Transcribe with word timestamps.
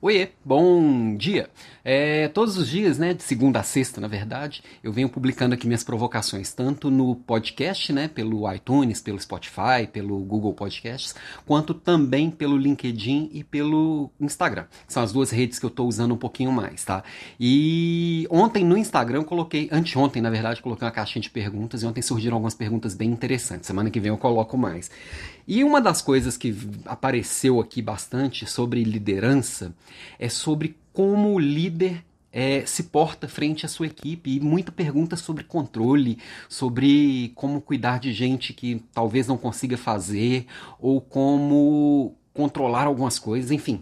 Oiê, 0.00 0.28
bom 0.44 1.16
dia! 1.16 1.50
É, 1.84 2.28
todos 2.28 2.56
os 2.56 2.68
dias, 2.68 2.98
né, 2.98 3.12
de 3.12 3.24
segunda 3.24 3.58
a 3.58 3.64
sexta, 3.64 4.00
na 4.00 4.06
verdade, 4.06 4.62
eu 4.80 4.92
venho 4.92 5.08
publicando 5.08 5.56
aqui 5.56 5.66
minhas 5.66 5.82
provocações, 5.82 6.52
tanto 6.52 6.88
no 6.88 7.16
podcast, 7.16 7.92
né, 7.92 8.06
pelo 8.06 8.48
iTunes, 8.52 9.00
pelo 9.00 9.18
Spotify, 9.18 9.88
pelo 9.92 10.20
Google 10.20 10.54
Podcasts, 10.54 11.16
quanto 11.44 11.74
também 11.74 12.30
pelo 12.30 12.56
LinkedIn 12.56 13.30
e 13.32 13.42
pelo 13.42 14.08
Instagram. 14.20 14.66
São 14.86 15.02
as 15.02 15.10
duas 15.10 15.32
redes 15.32 15.58
que 15.58 15.64
eu 15.64 15.68
estou 15.68 15.88
usando 15.88 16.14
um 16.14 16.16
pouquinho 16.16 16.52
mais, 16.52 16.84
tá? 16.84 17.02
E 17.40 18.24
ontem 18.30 18.64
no 18.64 18.78
Instagram 18.78 19.18
eu 19.18 19.24
coloquei, 19.24 19.68
anteontem, 19.72 20.22
na 20.22 20.30
verdade, 20.30 20.62
coloquei 20.62 20.86
uma 20.86 20.92
caixinha 20.92 21.22
de 21.22 21.30
perguntas 21.30 21.82
e 21.82 21.86
ontem 21.86 22.02
surgiram 22.02 22.36
algumas 22.36 22.54
perguntas 22.54 22.94
bem 22.94 23.10
interessantes. 23.10 23.66
Semana 23.66 23.90
que 23.90 23.98
vem 23.98 24.10
eu 24.12 24.18
coloco 24.18 24.56
mais. 24.56 24.92
E 25.44 25.64
uma 25.64 25.80
das 25.80 26.00
coisas 26.02 26.36
que 26.36 26.54
apareceu 26.84 27.58
aqui 27.58 27.82
bastante 27.82 28.46
sobre 28.46 28.84
liderança 28.84 29.74
é 30.18 30.28
sobre 30.28 30.76
como 30.92 31.34
o 31.34 31.38
líder 31.38 32.04
é, 32.32 32.64
se 32.66 32.84
porta 32.84 33.26
frente 33.26 33.64
à 33.64 33.68
sua 33.68 33.86
equipe 33.86 34.36
e 34.36 34.40
muita 34.40 34.70
pergunta 34.70 35.16
sobre 35.16 35.44
controle, 35.44 36.18
sobre 36.48 37.32
como 37.34 37.60
cuidar 37.60 37.98
de 37.98 38.12
gente 38.12 38.52
que 38.52 38.82
talvez 38.92 39.26
não 39.26 39.36
consiga 39.36 39.76
fazer 39.76 40.46
ou 40.78 41.00
como 41.00 42.14
controlar 42.32 42.84
algumas 42.84 43.18
coisas, 43.18 43.50
enfim. 43.50 43.80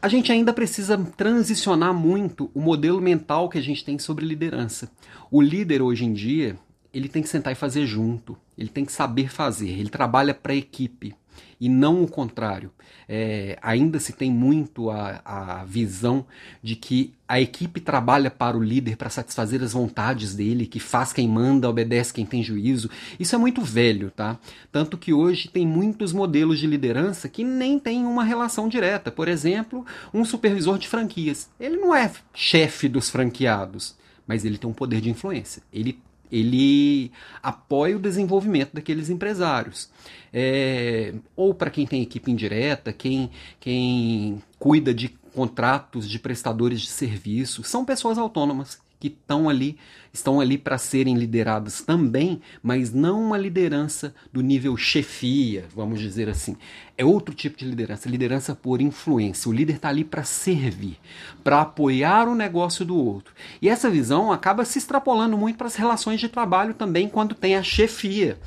A 0.00 0.08
gente 0.08 0.30
ainda 0.30 0.52
precisa 0.52 0.96
transicionar 1.16 1.92
muito 1.92 2.50
o 2.54 2.60
modelo 2.60 3.00
mental 3.00 3.48
que 3.48 3.58
a 3.58 3.62
gente 3.62 3.84
tem 3.84 3.98
sobre 3.98 4.24
liderança. 4.24 4.90
O 5.30 5.42
líder 5.42 5.82
hoje 5.82 6.04
em 6.04 6.12
dia, 6.12 6.56
ele 6.96 7.08
tem 7.08 7.22
que 7.22 7.28
sentar 7.28 7.52
e 7.52 7.56
fazer 7.56 7.84
junto, 7.84 8.36
ele 8.56 8.70
tem 8.70 8.84
que 8.84 8.92
saber 8.92 9.30
fazer, 9.30 9.68
ele 9.68 9.90
trabalha 9.90 10.32
para 10.32 10.54
a 10.54 10.56
equipe 10.56 11.14
e 11.60 11.68
não 11.68 12.02
o 12.02 12.08
contrário. 12.08 12.70
É, 13.06 13.58
ainda 13.60 14.00
se 14.00 14.14
tem 14.14 14.30
muito 14.30 14.90
a, 14.90 15.20
a 15.22 15.64
visão 15.64 16.24
de 16.62 16.74
que 16.74 17.12
a 17.28 17.38
equipe 17.38 17.80
trabalha 17.80 18.30
para 18.30 18.56
o 18.56 18.62
líder 18.62 18.96
para 18.96 19.10
satisfazer 19.10 19.62
as 19.62 19.74
vontades 19.74 20.34
dele, 20.34 20.66
que 20.66 20.80
faz 20.80 21.12
quem 21.12 21.28
manda, 21.28 21.68
obedece 21.68 22.14
quem 22.14 22.24
tem 22.24 22.42
juízo. 22.42 22.88
Isso 23.20 23.34
é 23.34 23.38
muito 23.38 23.60
velho, 23.60 24.10
tá? 24.10 24.38
Tanto 24.72 24.96
que 24.96 25.12
hoje 25.12 25.48
tem 25.48 25.66
muitos 25.66 26.14
modelos 26.14 26.58
de 26.58 26.66
liderança 26.66 27.28
que 27.28 27.44
nem 27.44 27.78
têm 27.78 28.06
uma 28.06 28.24
relação 28.24 28.68
direta. 28.68 29.10
Por 29.10 29.28
exemplo, 29.28 29.84
um 30.14 30.24
supervisor 30.24 30.78
de 30.78 30.88
franquias. 30.88 31.50
Ele 31.60 31.76
não 31.76 31.94
é 31.94 32.10
chefe 32.32 32.88
dos 32.88 33.10
franqueados, 33.10 33.96
mas 34.26 34.44
ele 34.44 34.56
tem 34.56 34.68
um 34.68 34.74
poder 34.74 35.00
de 35.00 35.10
influência. 35.10 35.62
Ele 35.72 36.00
ele 36.30 37.10
apoia 37.42 37.96
o 37.96 38.00
desenvolvimento 38.00 38.74
daqueles 38.74 39.10
empresários. 39.10 39.90
É, 40.32 41.14
ou 41.34 41.54
para 41.54 41.70
quem 41.70 41.86
tem 41.86 42.02
equipe 42.02 42.30
indireta, 42.30 42.92
quem, 42.92 43.30
quem 43.58 44.42
cuida 44.58 44.92
de 44.92 45.08
contratos 45.34 46.08
de 46.08 46.18
prestadores 46.18 46.80
de 46.80 46.88
serviço, 46.88 47.62
são 47.62 47.84
pessoas 47.84 48.16
autônomas 48.18 48.78
que 48.98 49.08
estão 49.08 49.48
ali, 49.48 49.76
estão 50.12 50.40
ali 50.40 50.56
para 50.56 50.78
serem 50.78 51.16
lideradas 51.16 51.82
também, 51.82 52.40
mas 52.62 52.92
não 52.92 53.20
uma 53.22 53.36
liderança 53.36 54.14
do 54.32 54.40
nível 54.40 54.76
chefia, 54.76 55.66
vamos 55.74 56.00
dizer 56.00 56.28
assim. 56.28 56.56
É 56.96 57.04
outro 57.04 57.34
tipo 57.34 57.58
de 57.58 57.66
liderança, 57.66 58.08
liderança 58.08 58.54
por 58.54 58.80
influência. 58.80 59.50
O 59.50 59.54
líder 59.54 59.76
está 59.76 59.88
ali 59.90 60.04
para 60.04 60.24
servir, 60.24 60.98
para 61.44 61.60
apoiar 61.60 62.28
o 62.28 62.34
negócio 62.34 62.84
do 62.84 62.96
outro. 62.96 63.34
E 63.60 63.68
essa 63.68 63.90
visão 63.90 64.32
acaba 64.32 64.64
se 64.64 64.78
extrapolando 64.78 65.36
muito 65.36 65.56
para 65.56 65.66
as 65.66 65.76
relações 65.76 66.20
de 66.20 66.28
trabalho 66.28 66.72
também 66.74 67.08
quando 67.08 67.34
tem 67.34 67.56
a 67.56 67.62
chefia. 67.62 68.38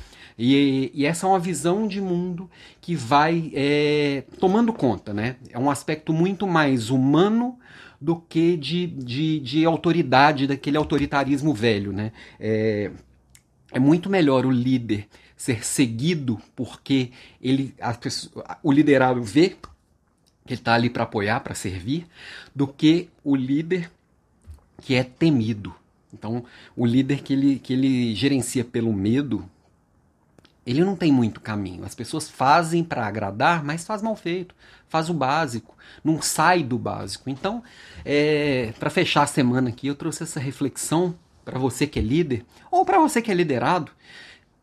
E, 0.41 0.89
e, 0.93 1.05
essa 1.05 1.27
é 1.27 1.29
uma 1.29 1.37
visão 1.37 1.85
de 1.85 1.99
mundo 1.99 2.49
que 2.79 2.95
vai 2.95 3.51
é, 3.53 4.23
tomando 4.39 4.71
conta, 4.71 5.13
né? 5.13 5.35
É 5.49 5.59
um 5.59 5.69
aspecto 5.69 6.13
muito 6.13 6.47
mais 6.47 6.89
humano 6.89 7.59
do 7.99 8.15
que 8.15 8.55
de, 8.55 8.87
de, 8.87 9.39
de 9.39 9.65
autoridade, 9.65 10.47
daquele 10.47 10.77
autoritarismo 10.77 11.53
velho. 11.53 11.91
Né? 11.91 12.11
É, 12.39 12.91
é 13.71 13.79
muito 13.79 14.09
melhor 14.09 14.45
o 14.45 14.51
líder 14.51 15.07
ser 15.35 15.65
seguido 15.65 16.39
porque 16.55 17.11
ele, 17.41 17.73
pessoa, 17.99 18.57
o 18.61 18.71
liderado 18.71 19.23
vê 19.23 19.49
que 20.45 20.53
ele 20.53 20.61
está 20.61 20.73
ali 20.73 20.89
para 20.89 21.03
apoiar, 21.03 21.39
para 21.41 21.53
servir, 21.53 22.07
do 22.55 22.67
que 22.67 23.09
o 23.23 23.35
líder 23.35 23.91
que 24.81 24.95
é 24.95 25.03
temido. 25.03 25.73
Então, 26.13 26.43
o 26.75 26.85
líder 26.85 27.21
que 27.21 27.33
ele, 27.33 27.59
que 27.59 27.73
ele 27.73 28.15
gerencia 28.15 28.65
pelo 28.65 28.91
medo, 28.91 29.47
ele 30.65 30.83
não 30.83 30.95
tem 30.95 31.11
muito 31.11 31.39
caminho. 31.39 31.83
As 31.85 31.95
pessoas 31.95 32.29
fazem 32.29 32.83
para 32.83 33.05
agradar, 33.05 33.63
mas 33.63 33.85
faz 33.85 34.01
mal 34.01 34.15
feito, 34.15 34.53
faz 34.87 35.09
o 35.09 35.13
básico, 35.13 35.75
não 36.03 36.21
sai 36.21 36.63
do 36.63 36.77
básico. 36.77 37.29
Então, 37.29 37.63
é, 38.05 38.73
para 38.79 38.89
fechar 38.89 39.23
a 39.23 39.27
semana 39.27 39.69
aqui, 39.69 39.87
eu 39.87 39.95
trouxe 39.95 40.23
essa 40.23 40.39
reflexão 40.39 41.15
para 41.43 41.57
você 41.57 41.87
que 41.87 41.99
é 41.99 42.01
líder 42.01 42.45
ou 42.69 42.85
para 42.85 42.99
você 42.99 43.21
que 43.21 43.31
é 43.31 43.33
liderado. 43.33 43.91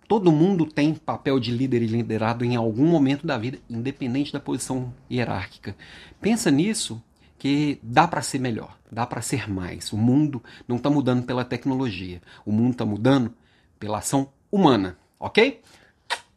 Todo 0.08 0.30
mundo 0.30 0.66
tem 0.66 0.94
papel 0.94 1.40
de 1.40 1.50
líder 1.50 1.82
e 1.82 1.86
liderado 1.86 2.44
em 2.44 2.54
algum 2.54 2.86
momento 2.86 3.26
da 3.26 3.36
vida, 3.36 3.58
independente 3.68 4.32
da 4.32 4.38
posição 4.38 4.94
hierárquica. 5.10 5.74
Pensa 6.20 6.48
nisso 6.48 7.02
que 7.38 7.80
dá 7.82 8.06
para 8.06 8.22
ser 8.22 8.38
melhor, 8.38 8.78
dá 8.90 9.04
para 9.04 9.20
ser 9.20 9.50
mais. 9.50 9.92
O 9.92 9.96
mundo 9.96 10.42
não 10.68 10.76
está 10.76 10.88
mudando 10.88 11.24
pela 11.24 11.44
tecnologia, 11.44 12.22
o 12.44 12.52
mundo 12.52 12.72
está 12.72 12.86
mudando 12.86 13.34
pela 13.80 13.98
ação 13.98 14.28
humana, 14.50 14.96
ok? 15.18 15.60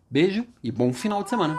Beijo 0.09 0.45
e 0.63 0.71
bom 0.71 0.91
final 0.91 1.23
de 1.23 1.29
semana. 1.29 1.55